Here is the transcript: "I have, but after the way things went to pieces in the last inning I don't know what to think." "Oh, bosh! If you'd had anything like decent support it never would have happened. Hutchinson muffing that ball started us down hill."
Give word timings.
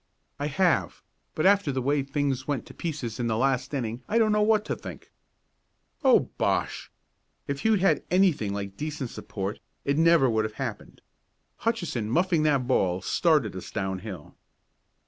"I 0.39 0.47
have, 0.47 1.03
but 1.35 1.45
after 1.45 1.71
the 1.71 1.79
way 1.79 2.01
things 2.01 2.47
went 2.47 2.65
to 2.65 2.73
pieces 2.73 3.19
in 3.19 3.27
the 3.27 3.37
last 3.37 3.71
inning 3.71 4.01
I 4.09 4.17
don't 4.17 4.31
know 4.31 4.41
what 4.41 4.65
to 4.65 4.75
think." 4.75 5.11
"Oh, 6.03 6.31
bosh! 6.39 6.91
If 7.45 7.63
you'd 7.63 7.81
had 7.81 8.01
anything 8.09 8.51
like 8.51 8.75
decent 8.75 9.11
support 9.11 9.59
it 9.85 9.99
never 9.99 10.27
would 10.27 10.43
have 10.43 10.55
happened. 10.55 11.03
Hutchinson 11.57 12.09
muffing 12.09 12.41
that 12.41 12.65
ball 12.65 13.03
started 13.03 13.55
us 13.55 13.69
down 13.69 13.99
hill." 13.99 14.33